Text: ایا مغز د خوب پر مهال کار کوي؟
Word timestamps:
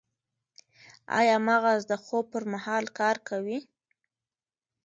ایا 1.19 1.35
مغز 1.47 1.81
د 1.91 1.93
خوب 2.03 2.25
پر 2.33 2.43
مهال 2.53 2.85
کار 2.99 3.15
کوي؟ 3.29 3.59